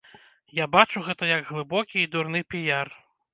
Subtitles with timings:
[0.59, 2.93] Я бачу гэта як глыбокі і дурны піяр.